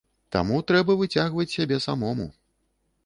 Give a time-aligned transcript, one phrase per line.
[0.35, 2.27] Таму трэба выцягваць сябе самому.